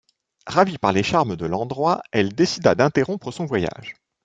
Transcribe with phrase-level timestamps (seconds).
[0.47, 3.93] Ravie par les charmes de l'endroit, elle décida d'interrompre son voyage.